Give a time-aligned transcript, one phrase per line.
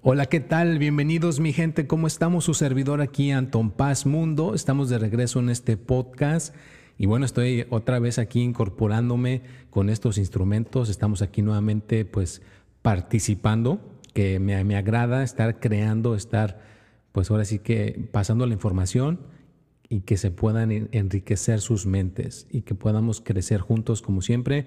[0.03, 0.79] Hola, ¿qué tal?
[0.79, 1.87] Bienvenidos mi gente.
[1.87, 2.45] ¿Cómo estamos?
[2.45, 4.55] Su servidor aquí, Anton Paz Mundo.
[4.55, 6.55] Estamos de regreso en este podcast.
[7.01, 10.91] Y bueno, estoy otra vez aquí incorporándome con estos instrumentos.
[10.91, 12.43] Estamos aquí nuevamente pues
[12.83, 13.81] participando,
[14.13, 16.61] que me, me agrada estar creando, estar
[17.13, 19.19] pues ahora sí que pasando la información
[19.89, 24.67] y que se puedan enriquecer sus mentes y que podamos crecer juntos como siempre,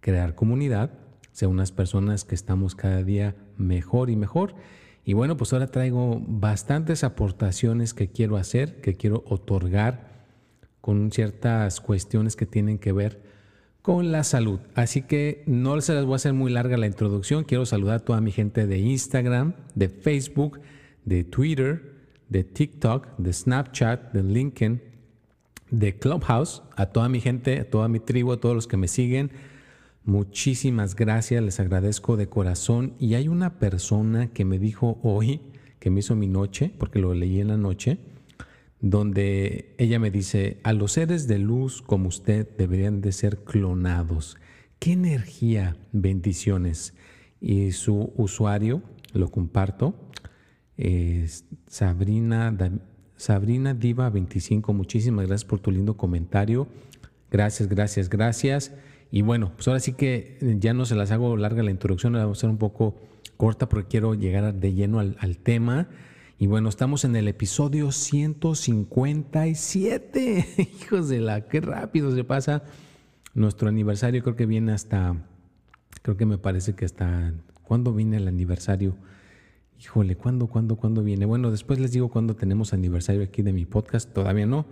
[0.00, 0.90] crear comunidad,
[1.30, 4.56] ser unas personas que estamos cada día mejor y mejor.
[5.04, 10.11] Y bueno, pues ahora traigo bastantes aportaciones que quiero hacer, que quiero otorgar
[10.82, 13.22] con ciertas cuestiones que tienen que ver
[13.82, 14.60] con la salud.
[14.74, 17.44] Así que no se voy a hacer muy larga la introducción.
[17.44, 20.60] Quiero saludar a toda mi gente de Instagram, de Facebook,
[21.04, 21.94] de Twitter,
[22.28, 24.82] de TikTok, de Snapchat, de LinkedIn,
[25.70, 28.88] de Clubhouse, a toda mi gente, a toda mi tribu, a todos los que me
[28.88, 29.30] siguen.
[30.04, 32.94] Muchísimas gracias, les agradezco de corazón.
[32.98, 35.40] Y hay una persona que me dijo hoy,
[35.78, 37.98] que me hizo mi noche, porque lo leí en la noche,
[38.82, 44.36] donde ella me dice, a los seres de luz como usted deberían de ser clonados.
[44.80, 45.76] ¿Qué energía?
[45.92, 46.94] Bendiciones.
[47.40, 49.94] Y su usuario, lo comparto,
[51.68, 52.56] Sabrina,
[53.16, 54.72] Sabrina Diva 25.
[54.72, 56.66] Muchísimas gracias por tu lindo comentario.
[57.30, 58.72] Gracias, gracias, gracias.
[59.12, 62.20] Y bueno, pues ahora sí que ya no se las hago larga la introducción, la
[62.20, 62.96] vamos a hacer un poco
[63.36, 65.88] corta porque quiero llegar de lleno al tema.
[66.42, 70.46] Y bueno, estamos en el episodio 157.
[70.82, 72.64] Hijos de la, qué rápido se pasa.
[73.32, 75.24] Nuestro aniversario creo que viene hasta,
[76.02, 77.32] creo que me parece que hasta,
[77.62, 78.96] ¿cuándo viene el aniversario?
[79.78, 81.26] Híjole, ¿cuándo, cuándo, cuándo viene?
[81.26, 84.12] Bueno, después les digo cuándo tenemos aniversario aquí de mi podcast.
[84.12, 84.66] Todavía no.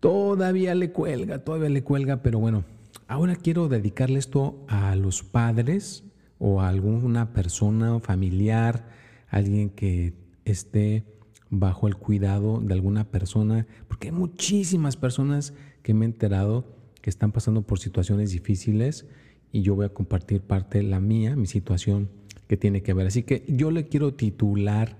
[0.00, 2.64] Todavía le cuelga, todavía le cuelga, pero bueno,
[3.06, 6.04] ahora quiero dedicarle esto a los padres
[6.38, 8.88] o a alguna persona familiar,
[9.28, 11.04] alguien que esté
[11.50, 15.52] bajo el cuidado de alguna persona, porque hay muchísimas personas
[15.82, 19.06] que me he enterado que están pasando por situaciones difíciles
[19.52, 22.08] y yo voy a compartir parte de la mía, mi situación
[22.46, 23.06] que tiene que ver.
[23.06, 24.98] Así que yo le quiero titular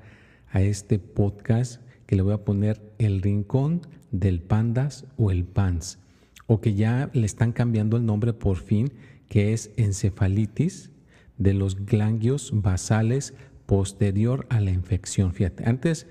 [0.51, 5.99] a este podcast que le voy a poner el rincón del pandas o el pans,
[6.47, 8.93] o que ya le están cambiando el nombre por fin,
[9.29, 10.91] que es encefalitis
[11.39, 13.35] de los ganglios basales
[13.71, 15.33] posterior a la infección.
[15.33, 16.09] Fíjate, antes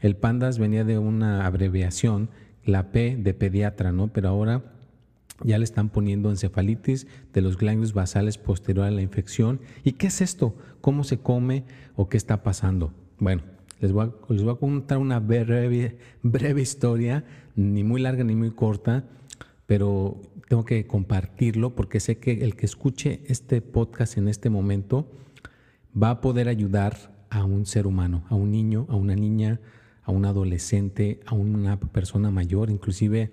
[0.00, 2.30] el PANDAS venía de una abreviación,
[2.64, 4.08] la P de pediatra, ¿no?
[4.08, 4.64] Pero ahora
[5.44, 9.60] ya le están poniendo encefalitis de los ganglios basales posterior a la infección.
[9.84, 10.56] ¿Y qué es esto?
[10.80, 11.64] ¿Cómo se come
[11.96, 12.94] o qué está pasando?
[13.18, 13.42] Bueno,
[13.78, 17.24] les voy a, contar una breve, breve historia,
[17.56, 19.04] ni muy larga ni muy corta,
[19.66, 20.18] pero
[20.48, 25.06] tengo que compartirlo porque sé que el que escuche este podcast en este momento,
[26.00, 29.60] va a poder ayudar a un ser humano, a un niño, a una niña,
[30.04, 32.70] a un adolescente, a una persona mayor.
[32.70, 33.30] Inclusive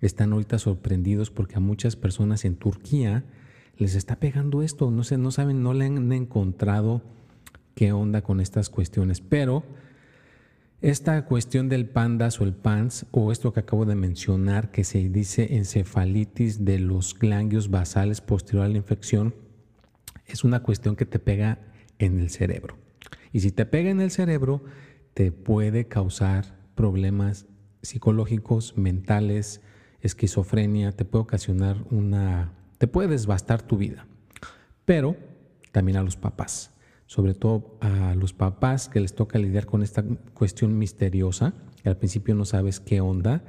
[0.00, 3.24] están ahorita sorprendidos porque a muchas personas en Turquía
[3.76, 4.90] les está pegando esto.
[4.90, 7.02] No, sé, no saben, no le han encontrado
[7.74, 9.20] qué onda con estas cuestiones.
[9.20, 9.64] Pero
[10.80, 15.08] esta cuestión del pandas o el PANS, o esto que acabo de mencionar, que se
[15.08, 19.34] dice encefalitis de los ganglios basales posterior a la infección,
[20.26, 21.58] es una cuestión que te pega
[21.98, 22.76] en el cerebro.
[23.32, 24.62] Y si te pega en el cerebro,
[25.14, 27.46] te puede causar problemas
[27.82, 29.60] psicológicos, mentales,
[30.00, 34.06] esquizofrenia, te puede ocasionar una, te puede desbastar tu vida.
[34.84, 35.16] Pero
[35.72, 36.74] también a los papás,
[37.06, 40.04] sobre todo a los papás que les toca lidiar con esta
[40.34, 43.44] cuestión misteriosa, que al principio no sabes qué onda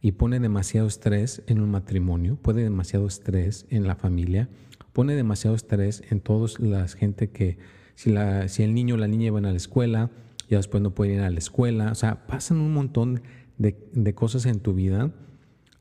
[0.00, 4.48] y pone demasiado estrés en un matrimonio, pone demasiado estrés en la familia,
[4.92, 7.58] pone demasiado estrés en toda la gente que
[7.96, 10.10] si, la, si el niño o la niña van a la escuela,
[10.48, 11.90] ya después no pueden ir a la escuela.
[11.90, 13.22] O sea, pasan un montón
[13.58, 15.10] de, cosas en tu vida.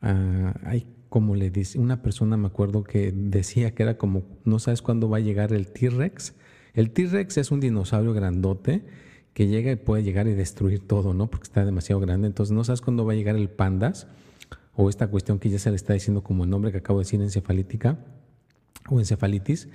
[0.02, 4.60] Ah, hay como le dice, una persona me acuerdo que decía que era como, no
[4.60, 6.34] sabes cuándo va a llegar el T-Rex.
[6.74, 8.84] El T-Rex es un dinosaurio grandote
[9.34, 11.30] que llega y puede llegar y destruir todo, ¿no?
[11.30, 12.28] Porque está demasiado grande.
[12.28, 14.08] Entonces no sabes cuándo va a llegar el pandas
[14.76, 17.06] o esta cuestión que ya se le está diciendo como el nombre que acabo de
[17.06, 17.98] decir, encefalítica
[18.90, 19.70] o encefalitis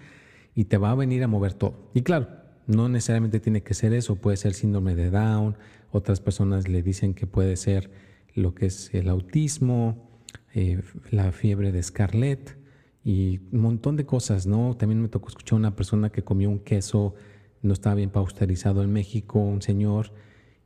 [0.55, 1.91] y te va a venir a mover todo.
[1.95, 2.29] Y claro,
[2.67, 5.57] no necesariamente tiene que ser eso, puede ser síndrome de Down,
[5.93, 7.91] otras personas le dicen que puede ser
[8.35, 10.09] lo que es el autismo,
[10.55, 10.81] eh,
[11.11, 12.57] la fiebre de Scarlett
[13.05, 14.77] y un montón de cosas, ¿no?
[14.77, 17.15] También me tocó escuchar a una persona que comió un queso,
[17.63, 20.13] no estaba bien pausterizado en México, un señor,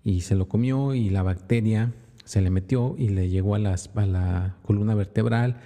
[0.03, 1.95] y se lo comió y la bacteria
[2.25, 5.61] se le metió y le llegó a, las, a la columna vertebral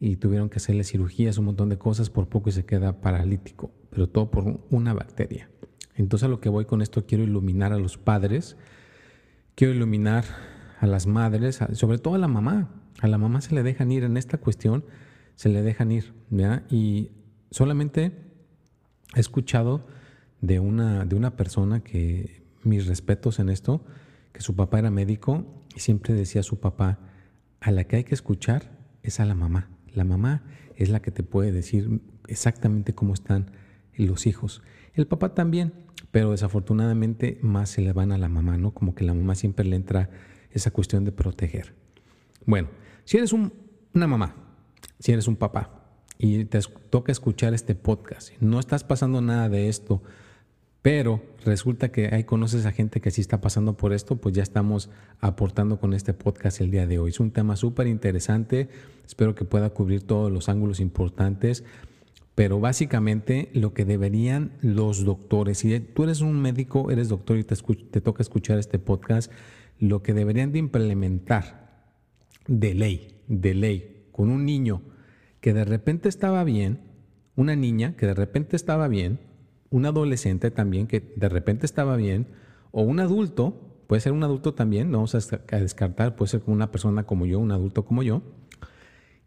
[0.00, 3.70] y tuvieron que hacerle cirugías, un montón de cosas, por poco y se queda paralítico,
[3.90, 5.50] pero todo por una bacteria.
[5.94, 8.56] Entonces a lo que voy con esto, quiero iluminar a los padres,
[9.54, 10.24] quiero iluminar
[10.80, 12.70] a las madres, sobre todo a la mamá.
[13.00, 14.84] A la mamá se le dejan ir en esta cuestión,
[15.34, 16.14] se le dejan ir.
[16.70, 17.10] Y
[17.50, 18.12] solamente
[19.16, 19.86] he escuchado
[20.40, 23.84] de una, de una persona que, mis respetos en esto,
[24.32, 26.98] que su papá era médico y siempre decía a su papá,
[27.60, 29.68] a la que hay que escuchar es a la mamá.
[29.94, 30.42] La mamá
[30.76, 33.50] es la que te puede decir exactamente cómo están
[33.96, 34.62] los hijos.
[34.94, 35.72] El papá también,
[36.10, 38.72] pero desafortunadamente más se le van a la mamá, ¿no?
[38.72, 40.10] Como que la mamá siempre le entra
[40.50, 41.74] esa cuestión de proteger.
[42.46, 42.68] Bueno,
[43.04, 44.34] si eres una mamá,
[44.98, 45.84] si eres un papá
[46.18, 50.02] y te toca escuchar este podcast, no estás pasando nada de esto,
[50.82, 54.42] pero resulta que ahí conoces a gente que sí está pasando por esto, pues ya
[54.42, 54.90] estamos
[55.20, 57.10] aportando con este podcast el día de hoy.
[57.10, 58.68] Es un tema súper interesante,
[59.04, 61.64] espero que pueda cubrir todos los ángulos importantes,
[62.34, 67.44] pero básicamente lo que deberían los doctores, si tú eres un médico, eres doctor y
[67.44, 69.32] te, te toca escuchar este podcast,
[69.80, 71.86] lo que deberían de implementar
[72.46, 74.82] de ley, de ley, con un niño
[75.40, 76.80] que de repente estaba bien,
[77.36, 79.18] una niña que de repente estaba bien,
[79.70, 82.26] un adolescente también que de repente estaba bien,
[82.70, 86.70] o un adulto, puede ser un adulto también, no vamos a descartar, puede ser una
[86.70, 88.22] persona como yo, un adulto como yo,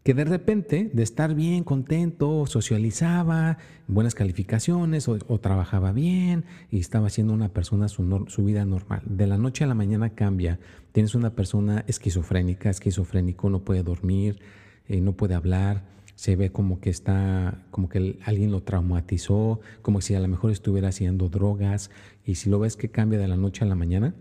[0.02, 7.08] que de repente, de estar bien, contento, socializaba, buenas calificaciones o, trabajaba bien y estaba
[7.08, 8.02] siendo una persona su,
[8.38, 9.02] vida normal.
[9.04, 10.58] De la noche a la mañana cambia.
[10.90, 14.40] Tienes una persona esquizofrénica, esquizofrénico, no puede dormir,
[14.88, 15.84] eh, no puede hablar,
[16.22, 20.52] se ve como que está, como que alguien lo traumatizó, como si a lo mejor
[20.52, 21.90] estuviera haciendo drogas,
[22.24, 24.14] y si lo ves que cambia de la noche a la mañana,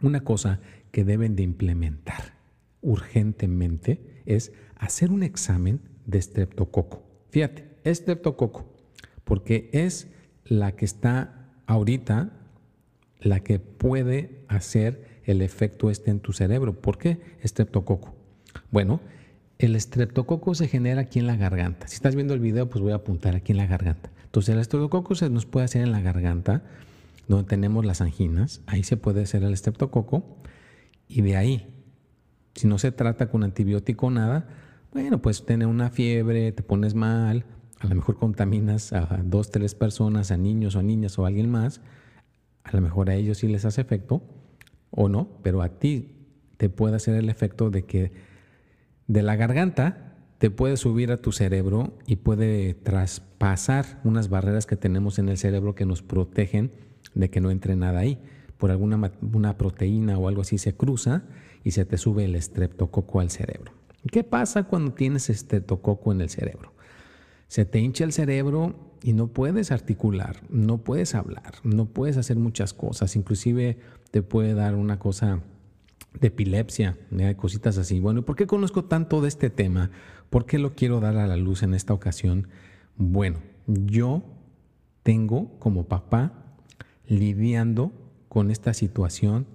[0.00, 2.32] una cosa que deben de implementar
[2.80, 7.02] urgentemente es hacer un examen de estreptococo.
[7.28, 8.72] Fíjate, estreptococo,
[9.22, 10.08] porque es
[10.46, 12.32] la que está ahorita,
[13.20, 16.80] la que puede hacer el efecto este en tu cerebro.
[16.80, 18.14] ¿Por qué estreptococo?
[18.70, 19.02] Bueno,
[19.60, 21.86] el estreptococo se genera aquí en la garganta.
[21.86, 24.10] Si estás viendo el video, pues voy a apuntar aquí en la garganta.
[24.24, 26.62] Entonces, el estreptococo se nos puede hacer en la garganta,
[27.28, 28.62] donde tenemos las anginas.
[28.66, 30.38] Ahí se puede hacer el estreptococo.
[31.08, 31.84] Y de ahí,
[32.54, 34.48] si no se trata con antibiótico o nada,
[34.94, 37.44] bueno, pues tener una fiebre, te pones mal,
[37.80, 41.28] a lo mejor contaminas a dos, tres personas, a niños o a niñas o a
[41.28, 41.82] alguien más.
[42.64, 44.22] A lo mejor a ellos sí les hace efecto
[44.90, 46.16] o no, pero a ti
[46.56, 48.29] te puede hacer el efecto de que
[49.10, 54.76] de la garganta te puede subir a tu cerebro y puede traspasar unas barreras que
[54.76, 56.70] tenemos en el cerebro que nos protegen
[57.16, 58.22] de que no entre nada ahí.
[58.56, 61.24] Por alguna una proteína o algo así se cruza
[61.64, 63.72] y se te sube el estreptococo al cerebro.
[64.12, 66.72] ¿Qué pasa cuando tienes estreptococo en el cerebro?
[67.48, 72.36] Se te hincha el cerebro y no puedes articular, no puedes hablar, no puedes hacer
[72.36, 73.76] muchas cosas, inclusive
[74.12, 75.40] te puede dar una cosa
[76.18, 78.00] de epilepsia, de cositas así.
[78.00, 79.90] Bueno, ¿por qué conozco tanto de este tema?
[80.28, 82.48] ¿Por qué lo quiero dar a la luz en esta ocasión?
[82.96, 84.22] Bueno, yo
[85.02, 86.32] tengo como papá
[87.06, 87.92] lidiando
[88.28, 89.46] con esta situación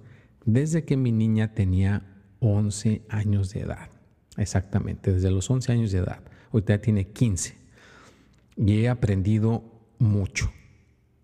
[0.44, 2.02] desde que mi niña tenía
[2.40, 3.88] 11 años de edad.
[4.36, 6.20] Exactamente, desde los 11 años de edad.
[6.52, 7.56] Ahorita tiene 15.
[8.56, 9.64] Y he aprendido
[9.98, 10.50] mucho.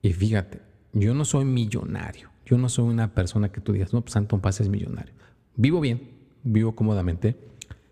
[0.00, 0.60] Y fíjate,
[0.92, 2.30] yo no soy millonario.
[2.44, 5.14] Yo no soy una persona que tú digas, no, pues Anton Paz es millonario.
[5.56, 6.10] Vivo bien,
[6.42, 7.36] vivo cómodamente,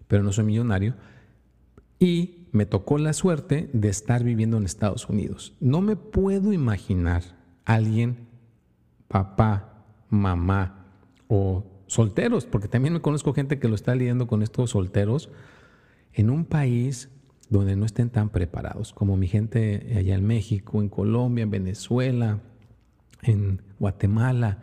[0.09, 0.95] pero no soy millonario.
[1.99, 5.55] Y me tocó la suerte de estar viviendo en Estados Unidos.
[5.61, 7.23] No me puedo imaginar
[7.65, 8.27] alguien,
[9.09, 10.87] papá, mamá
[11.29, 15.31] o solteros, porque también me conozco gente que lo está lidiando con estos solteros,
[16.13, 17.09] en un país
[17.49, 22.41] donde no estén tan preparados, como mi gente allá en México, en Colombia, en Venezuela,
[23.23, 24.59] en Guatemala,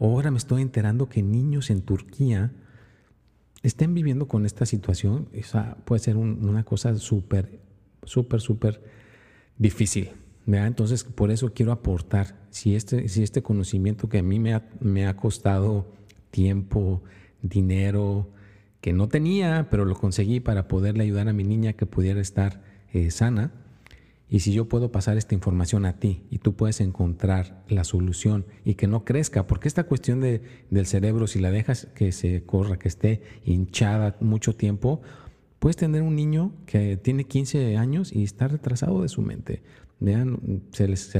[0.00, 2.50] Ahora me estoy enterando que niños en Turquía
[3.62, 5.28] estén viviendo con esta situación.
[5.32, 7.60] Esa puede ser una cosa súper,
[8.04, 8.82] súper, súper
[9.58, 10.10] difícil.
[10.46, 14.68] Entonces, por eso quiero aportar, si este, si este conocimiento que a mí me ha,
[14.80, 15.92] me ha costado
[16.30, 17.02] tiempo,
[17.42, 18.30] dinero,
[18.80, 22.62] que no tenía, pero lo conseguí para poderle ayudar a mi niña que pudiera estar
[22.92, 23.52] eh, sana,
[24.30, 28.46] y si yo puedo pasar esta información a ti y tú puedes encontrar la solución
[28.64, 32.44] y que no crezca, porque esta cuestión de, del cerebro, si la dejas que se
[32.44, 35.02] corra, que esté hinchada mucho tiempo,
[35.60, 39.62] Puedes tener un niño que tiene 15 años y está retrasado de su mente.
[40.00, 41.14] Vean, se les,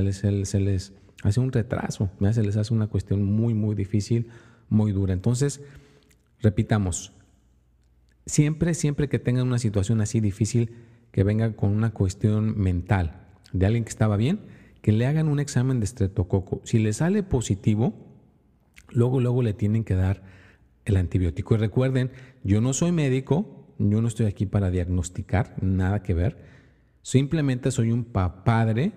[1.23, 4.29] hace un retraso, se les hace una cuestión muy, muy difícil,
[4.71, 5.13] muy dura.
[5.13, 5.61] Entonces,
[6.41, 7.13] repitamos,
[8.25, 10.71] siempre, siempre que tengan una situación así difícil,
[11.13, 14.41] que venga con una cuestión mental de alguien que estaba bien,
[14.83, 16.61] que le hagan un examen de estreptococo.
[16.65, 17.95] Si le sale positivo,
[18.91, 20.23] luego, luego le tienen que dar
[20.85, 21.55] el antibiótico.
[21.55, 22.11] Y recuerden,
[22.45, 26.39] yo no soy médico, yo no estoy aquí para diagnosticar, nada que ver.
[27.03, 28.93] Simplemente soy un padre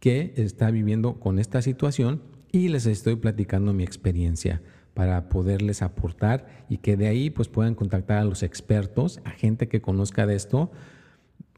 [0.00, 4.62] que está viviendo con esta situación y les estoy platicando mi experiencia
[4.94, 9.68] para poderles aportar y que de ahí pues puedan contactar a los expertos, a gente
[9.68, 10.70] que conozca de esto,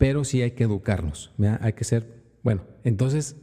[0.00, 1.30] pero sí hay que educarnos,
[1.60, 3.36] hay que ser, bueno, entonces,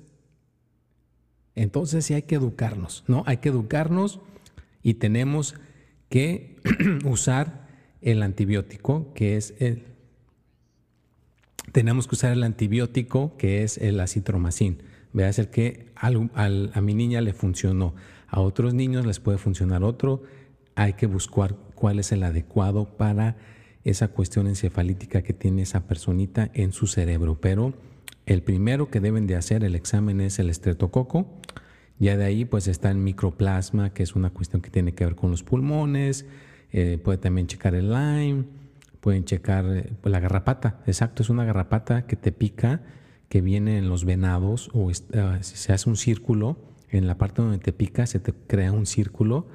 [1.53, 3.21] entonces sí hay que educarnos, ¿no?
[3.27, 4.19] Hay que educarnos
[4.81, 5.53] y tenemos
[6.09, 6.55] que
[7.05, 7.67] usar
[8.01, 9.83] el antibiótico, que es el...
[11.73, 14.81] Tenemos que usar el antibiótico, que es el acitromacin.
[15.13, 17.93] Veas el que a mi niña le funcionó.
[18.27, 20.23] A otros niños les puede funcionar otro.
[20.73, 23.37] Hay que buscar cuál es el adecuado para
[23.89, 27.39] esa cuestión encefalítica que tiene esa personita en su cerebro.
[27.39, 27.74] Pero
[28.25, 31.27] el primero que deben de hacer el examen es el estreptococo.
[32.00, 35.15] Ya de ahí pues está el microplasma, que es una cuestión que tiene que ver
[35.15, 36.25] con los pulmones.
[36.72, 38.44] Eh, puede también checar el Lyme,
[39.00, 40.82] pueden checar eh, la garrapata.
[40.86, 42.82] Exacto, es una garrapata que te pica,
[43.29, 46.58] que viene en los venados o ah, se hace un círculo.
[46.89, 49.48] En la parte donde te pica se te crea un círculo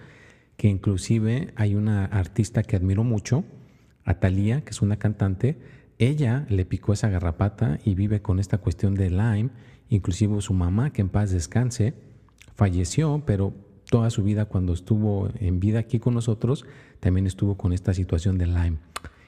[0.57, 3.45] que inclusive hay una artista que admiro mucho,
[4.05, 5.59] Atalia, que es una cantante,
[5.99, 9.51] ella le picó esa garrapata y vive con esta cuestión de Lyme,
[9.89, 11.95] inclusive su mamá, que en paz descanse,
[12.55, 13.53] falleció, pero
[13.89, 16.65] toda su vida cuando estuvo en vida aquí con nosotros,
[17.01, 18.79] también estuvo con esta situación de Lyme.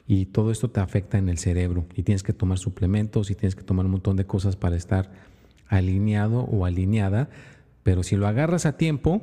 [0.06, 3.54] Y todo esto te afecta en el cerebro y tienes que tomar suplementos y tienes
[3.54, 5.10] que tomar un montón de cosas para estar
[5.68, 7.30] alineado o alineada.
[7.82, 9.22] Pero si lo agarras a tiempo,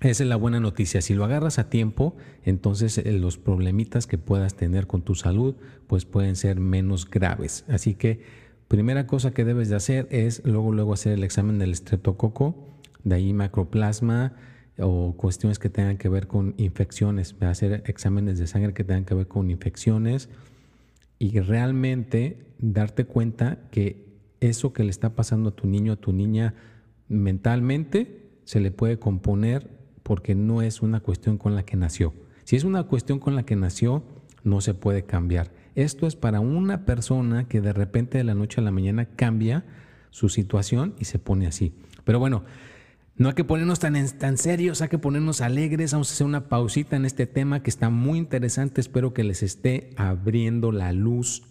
[0.00, 1.00] esa es la buena noticia.
[1.00, 5.54] Si lo agarras a tiempo, entonces eh, los problemitas que puedas tener con tu salud,
[5.86, 7.64] pues pueden ser menos graves.
[7.68, 8.20] Así que
[8.68, 12.76] primera cosa que debes de hacer es luego, luego hacer el examen del estreptococo
[13.06, 14.32] de ahí macroplasma
[14.78, 19.14] o cuestiones que tengan que ver con infecciones, hacer exámenes de sangre que tengan que
[19.14, 20.28] ver con infecciones
[21.20, 24.04] y realmente darte cuenta que
[24.40, 26.54] eso que le está pasando a tu niño, a tu niña
[27.08, 29.70] mentalmente, se le puede componer
[30.06, 32.14] porque no es una cuestión con la que nació.
[32.44, 34.04] Si es una cuestión con la que nació,
[34.44, 35.50] no se puede cambiar.
[35.74, 39.64] Esto es para una persona que de repente de la noche a la mañana cambia
[40.10, 41.74] su situación y se pone así.
[42.04, 42.44] Pero bueno,
[43.16, 45.90] no hay que ponernos tan, tan serios, hay que ponernos alegres.
[45.90, 48.80] Vamos a hacer una pausita en este tema que está muy interesante.
[48.80, 51.42] Espero que les esté abriendo la luz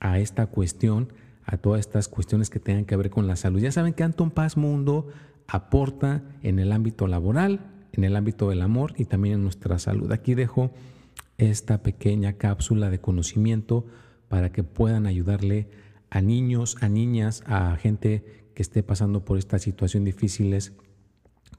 [0.00, 1.14] a esta cuestión,
[1.46, 3.58] a todas estas cuestiones que tengan que ver con la salud.
[3.58, 5.08] Ya saben que Anton Paz Mundo
[5.46, 10.10] aporta en el ámbito laboral, en el ámbito del amor y también en nuestra salud.
[10.12, 10.70] Aquí dejo
[11.38, 13.86] esta pequeña cápsula de conocimiento
[14.28, 15.68] para que puedan ayudarle
[16.10, 20.72] a niños, a niñas, a gente que esté pasando por estas situaciones difíciles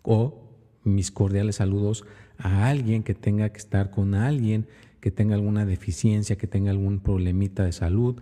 [0.01, 0.49] o
[0.83, 2.05] mis cordiales saludos
[2.37, 4.67] a alguien que tenga que estar con alguien
[5.03, 8.21] que tenga alguna deficiencia, que tenga algún problemita de salud,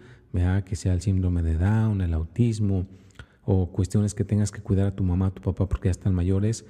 [0.66, 2.88] que sea el síndrome de Down, el autismo
[3.44, 6.16] o cuestiones que tengas que cuidar a tu mamá, a tu papá porque ya están
[6.16, 6.66] mayores,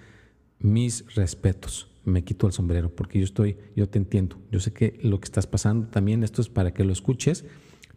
[0.61, 1.89] mis respetos.
[2.03, 4.37] Me quito el sombrero porque yo estoy, yo te entiendo.
[4.51, 7.45] Yo sé que lo que estás pasando también, esto es para que lo escuches,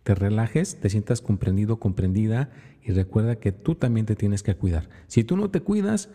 [0.03, 2.51] te relajes, te sientas comprendido, comprendida
[2.83, 4.91] y recuerda que tú también te tienes que cuidar.
[5.09, 6.11] Si tú no te cuidas,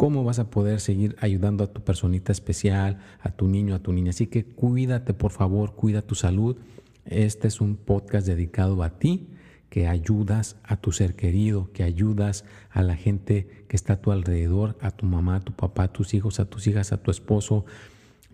[0.00, 3.92] ¿Cómo vas a poder seguir ayudando a tu personita especial, a tu niño, a tu
[3.92, 4.08] niña?
[4.12, 6.56] Así que cuídate, por favor, cuida tu salud.
[7.04, 9.28] Este es un podcast dedicado a ti,
[9.70, 14.10] que ayudas a tu ser querido, que ayudas a la gente que está a tu
[14.10, 17.10] alrededor, a tu mamá, a tu papá, a tus hijos, a tus hijas, a tu
[17.10, 17.64] esposo.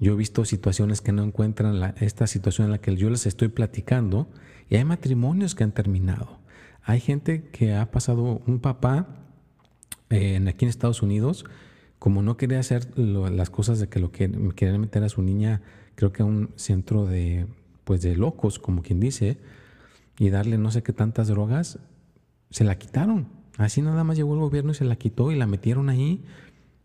[0.00, 3.48] Yo he visto situaciones que no encuentran esta situación en la que yo les estoy
[3.48, 4.28] platicando
[4.68, 6.38] y hay matrimonios que han terminado.
[6.82, 9.06] Hay gente que ha pasado un papá
[10.08, 11.44] aquí en Estados Unidos,
[11.98, 15.60] como no quería hacer las cosas de que lo que querían meter a su niña,
[15.96, 17.46] creo que a un centro de,
[17.84, 19.38] pues de locos, como quien dice,
[20.18, 21.78] y darle no sé qué tantas drogas,
[22.50, 23.28] se la quitaron.
[23.58, 26.24] Así nada más llegó el gobierno y se la quitó y la metieron ahí.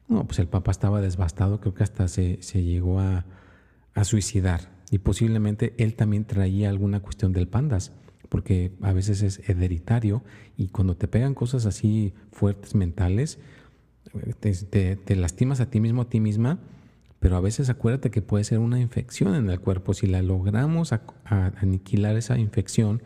[0.08, 3.26] No, pues el papá estaba desbastado, creo que hasta se, se llegó a,
[3.94, 4.72] a suicidar.
[4.90, 7.94] Y posiblemente él también traía alguna cuestión del pandas
[8.32, 10.24] porque a veces es hereditario
[10.56, 13.40] y cuando te pegan cosas así fuertes mentales,
[14.40, 16.60] te, lastimas a ti mismo, a ti misma,
[17.20, 19.94] pero a veces acuérdate que puede ser una infección en el cuerpo.
[19.94, 20.94] Si la logramos
[21.26, 23.04] aniquilar esa infección,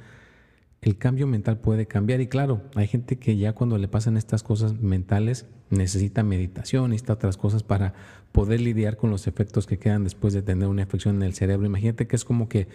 [0.86, 2.22] el cambio mental puede cambiar.
[2.22, 7.14] Y claro, hay gente que ya cuando le pasan estas cosas mentales necesita meditación, necesita
[7.14, 7.96] otras cosas para
[8.32, 11.66] poder lidiar con los efectos que quedan después de tener una infección en el cerebro.
[11.66, 12.68] Imagínate que es como que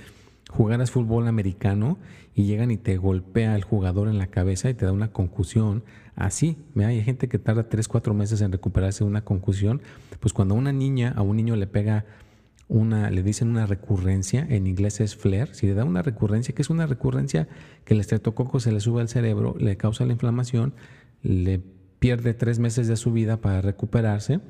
[0.50, 1.98] jugaras fútbol americano
[2.34, 5.84] y llegan y te golpea el jugador en la cabeza y te da una concusión.
[6.16, 9.82] Así, hay gente que tarda 3, 4 meses en recuperarse de una concusión.
[10.18, 12.06] Pues cuando a una niña, a un niño le pega
[12.70, 16.62] una, le dicen una recurrencia, en inglés es flare, si le da una recurrencia, que
[16.62, 17.48] es una recurrencia
[17.84, 20.72] que el estreptococo se le sube al cerebro, le causa la inflamación,
[21.22, 21.60] le
[21.98, 24.40] pierde tres meses de su vida para recuperarse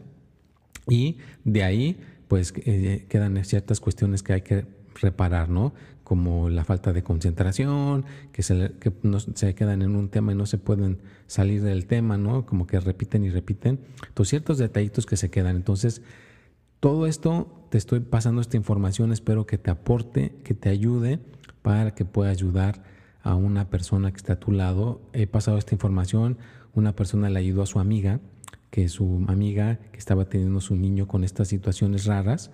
[0.86, 4.66] y de ahí pues eh, quedan ciertas cuestiones que hay que
[5.00, 5.72] reparar, ¿no?
[6.04, 10.34] Como la falta de concentración, que, se, que no, se quedan en un tema y
[10.34, 12.44] no se pueden salir del tema, ¿no?
[12.44, 13.80] Como que repiten y repiten.
[14.06, 15.56] Entonces, ciertos detallitos que se quedan.
[15.56, 16.02] Entonces,
[16.80, 21.20] todo esto, te estoy pasando esta información, espero que te aporte, que te ayude
[21.62, 22.82] para que pueda ayudar
[23.22, 25.00] a una persona que está a tu lado.
[25.12, 26.36] He pasado esta información,
[26.74, 28.20] una persona le ayudó a su amiga,
[28.70, 32.50] que su amiga que estaba teniendo su niño con estas situaciones raras,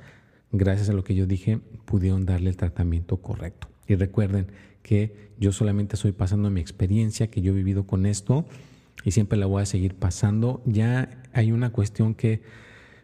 [0.53, 3.69] gracias a lo que yo dije, pudieron darle el tratamiento correcto.
[3.89, 4.49] Y recuerden
[4.83, 8.45] que yo solamente estoy pasando mi experiencia, que yo he vivido con esto
[9.03, 10.63] y siempre la voy a seguir pasando.
[10.67, 12.43] Ya hay una cuestión que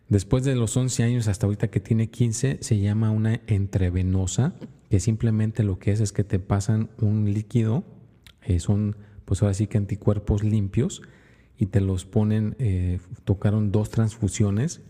[0.09, 4.55] después de los 11 años hasta ahorita que tiene 15 se llama una entrevenosa,
[4.91, 7.85] que simplemente lo que es es que te pasan un líquido,
[8.43, 11.03] eh, son pues ahora sí que anticuerpos limpios
[11.57, 14.83] y te los ponen, eh, tocaron dos transfusiones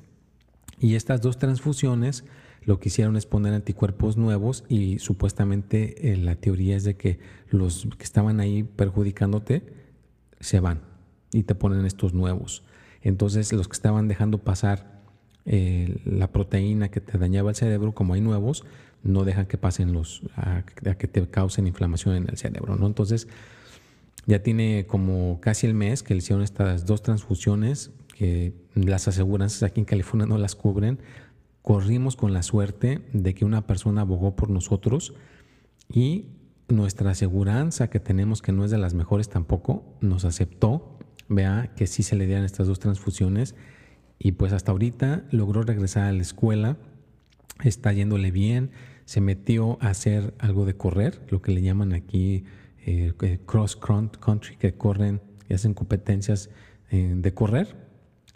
[0.81, 2.25] y estas dos transfusiones
[2.65, 7.19] lo que hicieron es poner anticuerpos nuevos y supuestamente eh, la teoría es de que
[7.51, 9.65] los que estaban ahí perjudicándote
[10.41, 10.81] se van
[11.33, 12.65] y te ponen estos nuevos.
[13.03, 15.02] Entonces los que estaban dejando pasar
[15.47, 18.65] eh, la proteína que te dañaba el cerebro, como hay nuevos,
[19.03, 22.77] no dejan que pasen los, a, que te causen inflamación en el cerebro.
[22.77, 22.87] ¿no?
[22.87, 23.29] Entonces
[24.27, 29.65] ya tiene como casi el mes que le hicieron estas dos transfusiones que las aseguranzas
[29.65, 31.01] aquí en California no las cubren
[31.63, 35.15] corrimos con la suerte de que una persona abogó por nosotros
[35.89, 36.27] y
[36.69, 41.87] nuestra aseguranza que tenemos, que no es de las mejores tampoco, nos aceptó, vea, que
[41.87, 43.55] sí se le dieran estas dos transfusiones
[44.23, 46.77] y pues hasta ahorita logró regresar a la escuela,
[47.65, 48.71] está yéndole bien,
[49.05, 52.45] se metió a hacer algo de correr, lo que le llaman aquí
[52.87, 53.13] eh,
[53.47, 56.51] cross country, que corren y hacen competencias
[56.91, 57.83] eh, de correr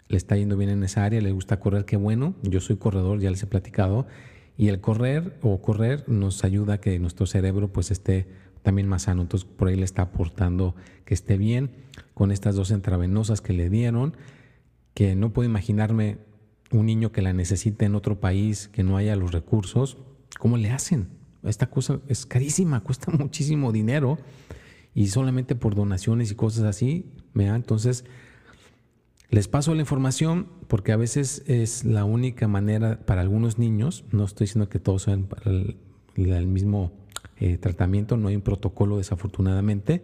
[0.09, 2.35] le está yendo bien en esa área, le gusta correr, qué bueno.
[2.43, 4.07] Yo soy corredor, ya les he platicado.
[4.57, 8.27] Y el correr o correr nos ayuda a que nuestro cerebro pues esté
[8.63, 9.21] también más sano.
[9.21, 11.71] Entonces por ahí le está aportando que esté bien
[12.13, 14.15] con estas dos intravenosas que le dieron,
[14.97, 16.17] que no puedo imaginarme
[16.71, 19.99] un niño que la necesite en otro país, que no haya los recursos,
[20.39, 21.09] ¿cómo le hacen?
[21.43, 24.17] Esta cosa es carísima, cuesta muchísimo dinero
[24.95, 28.05] y solamente por donaciones y cosas así, ¿me Entonces,
[29.29, 34.23] les paso la información porque a veces es la única manera para algunos niños, no
[34.23, 36.91] estoy diciendo que todos sean para el, mismo
[37.39, 40.01] eh, tratamiento, no hay un protocolo desafortunadamente,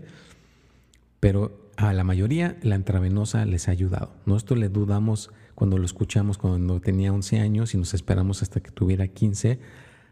[1.20, 4.14] pero a la mayoría la intravenosa les ha ayudado.
[4.26, 8.72] Nosotros le dudamos cuando lo escuchamos cuando tenía 11 años y nos esperamos hasta que
[8.72, 9.60] tuviera 15.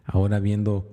[0.05, 0.87] Ahora viendo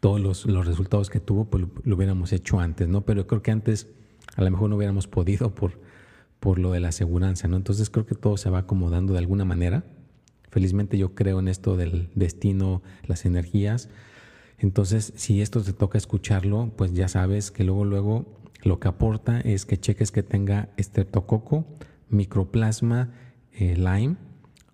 [0.00, 3.02] todos los, resultados que tuvo, pues lo, lo, hubiéramos hecho antes, ¿no?
[3.02, 3.88] Pero creo que antes
[4.36, 5.78] a lo mejor no hubiéramos podido por
[6.40, 7.56] por lo de la aseguranza, ¿no?
[7.56, 9.84] Entonces creo que todo se va acomodando de alguna manera.
[10.50, 13.88] Felizmente yo creo en esto del destino, las energías.
[14.58, 18.37] Entonces, si esto te toca escucharlo, pues ya sabes que luego, luego
[18.68, 21.66] lo que aporta es que cheques que tenga estreptococo,
[22.08, 23.10] microplasma,
[23.52, 24.16] eh, Lyme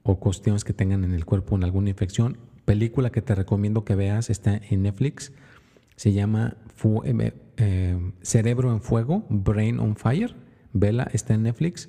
[0.02, 2.36] o cuestiones que tengan en el cuerpo en alguna infección.
[2.64, 5.32] Película que te recomiendo que veas está en Netflix.
[5.96, 6.56] Se llama
[7.04, 10.34] eh, eh, Cerebro en Fuego, Brain on Fire
[10.74, 11.88] Vela está en Netflix.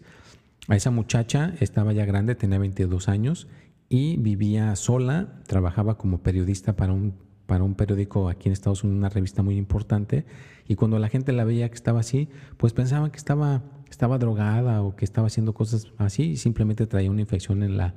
[0.70, 3.48] A esa muchacha estaba ya grande, tenía 22 años
[3.90, 7.16] y vivía sola, trabajaba como periodista para un,
[7.46, 10.26] para un periódico aquí en Estados Unidos, una revista muy importante.
[10.68, 14.82] Y cuando la gente la veía que estaba así, pues pensaban que estaba, estaba drogada
[14.82, 17.94] o que estaba haciendo cosas así y simplemente traía una infección en, la,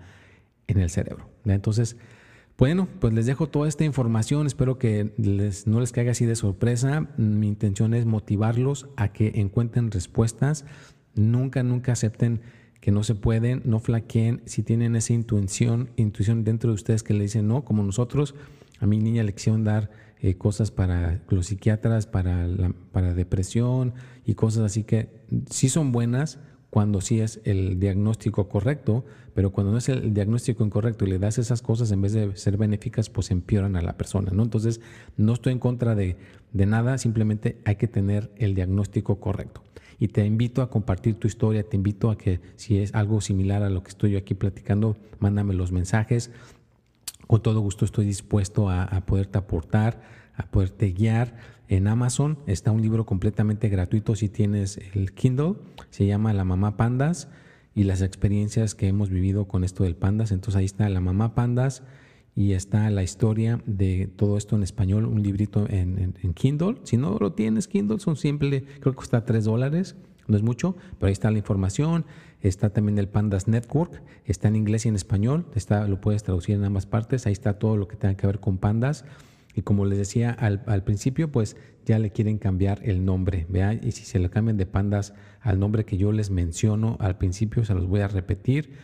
[0.66, 1.28] en el cerebro.
[1.44, 1.96] Entonces,
[2.58, 4.46] bueno, pues les dejo toda esta información.
[4.46, 7.08] Espero que les, no les caiga así de sorpresa.
[7.16, 10.64] Mi intención es motivarlos a que encuentren respuestas.
[11.14, 12.40] Nunca, nunca acepten
[12.80, 14.42] que no se pueden, no flaqueen.
[14.44, 18.34] Si tienen esa intuición, intuición dentro de ustedes que le dicen no, como nosotros,
[18.78, 22.48] a mi niña lección dar eh, cosas para los psiquiatras, para,
[22.92, 29.04] para depresión y cosas así que sí son buenas cuando sí es el diagnóstico correcto,
[29.34, 32.36] pero cuando no es el diagnóstico incorrecto y le das esas cosas en vez de
[32.36, 34.42] ser benéficas, pues empeoran a la persona, ¿no?
[34.42, 34.80] Entonces,
[35.16, 36.16] no estoy en contra de,
[36.52, 39.62] de nada, simplemente hay que tener el diagnóstico correcto.
[39.98, 43.62] Y te invito a compartir tu historia, te invito a que si es algo similar
[43.62, 46.30] a lo que estoy yo aquí platicando, mándame los mensajes.
[47.28, 50.02] Con todo gusto estoy dispuesto a, a poderte aportar,
[50.34, 51.36] a poderte guiar.
[51.68, 55.54] En Amazon está un libro completamente gratuito si tienes el Kindle,
[55.90, 57.28] se llama La Mamá Pandas
[57.78, 60.32] y las experiencias que hemos vivido con esto del pandas.
[60.32, 61.84] Entonces ahí está La Mamá Pandas
[62.34, 66.76] y está la historia de todo esto en español, un librito en, Kindle.
[66.84, 69.96] Si no lo tienes, Kindle son simple, creo que cuesta 3 dólares,
[70.28, 72.04] no es mucho, pero ahí está la información.
[72.40, 76.54] Está también el Pandas Network, está en inglés y en español, está, lo puedes traducir
[76.54, 77.26] en ambas partes.
[77.26, 79.04] Ahí está todo lo que tenga que ver con pandas.
[79.54, 83.74] Y como les decía al, principio, pues ya le quieren cambiar el nombre, ¿vea?
[83.74, 87.64] Y si se lo cambian de pandas al nombre que yo les menciono al principio,
[87.64, 88.74] se los voy a repetir.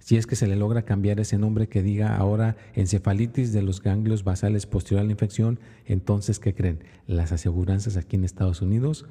[0.00, 3.82] Si es que se le logra cambiar ese nombre que diga ahora encefalitis de los
[3.82, 6.84] ganglios basales posterior a la infección, entonces, ¿qué creen?
[7.06, 9.06] Las aseguranzas aquí en Estados Unidos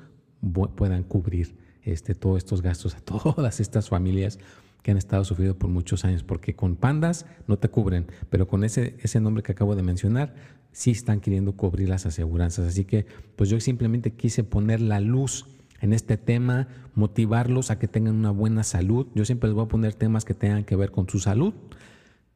[0.75, 1.55] puedan cubrir
[1.91, 4.39] este, todos estos gastos a todas estas familias
[4.83, 8.63] que han estado sufriendo por muchos años, porque con pandas no te cubren, pero con
[8.63, 10.33] ese, ese nombre que acabo de mencionar,
[10.71, 12.67] sí están queriendo cubrir las aseguranzas.
[12.67, 15.45] Así que, pues yo simplemente quise poner la luz
[15.81, 19.07] en este tema, motivarlos a que tengan una buena salud.
[19.15, 21.53] Yo siempre les voy a poner temas que tengan que ver con su salud,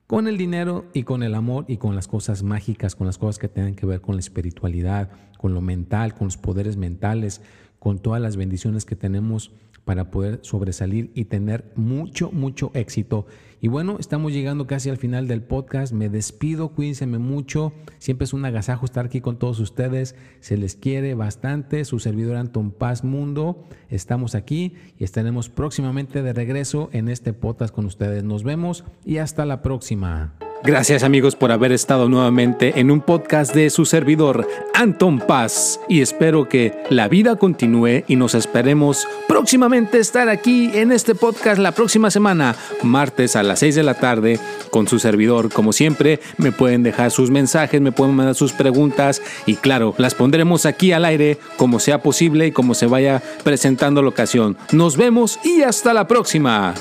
[0.08, 3.40] con el dinero y con el amor y con las cosas mágicas, con las cosas
[3.40, 7.42] que tengan que ver con la espiritualidad, con lo mental, con los poderes mentales,
[7.82, 9.52] con todas las bendiciones que tenemos
[9.86, 13.26] para poder sobresalir y tener mucho, mucho éxito.
[13.60, 15.92] Y bueno, estamos llegando casi al final del podcast.
[15.92, 17.74] Me despido, cuídense mucho.
[17.98, 20.16] Siempre es un agasajo estar aquí con todos ustedes.
[20.42, 21.84] Se les quiere bastante.
[21.84, 23.64] Su servidor Anton Paz Mundo.
[23.90, 28.24] Estamos aquí y estaremos próximamente de regreso en este podcast con ustedes.
[28.24, 30.36] Nos vemos y hasta la próxima.
[30.64, 36.02] Gracias amigos por haber estado nuevamente en un podcast de su servidor Anton Paz y
[36.02, 41.72] espero que la vida continúe y nos esperemos próximamente estar aquí en este podcast la
[41.72, 45.52] próxima semana, martes a las 6 de la tarde con su servidor.
[45.52, 50.14] Como siempre, me pueden dejar sus mensajes, me pueden mandar sus preguntas y claro, las
[50.14, 54.58] pondremos aquí al aire como sea posible y como se vaya presentando la ocasión.
[54.72, 56.76] Nos vemos y hasta la próxima.